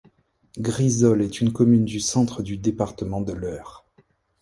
[0.57, 3.85] Glisolles est une commune du Centre du département de l'Eure.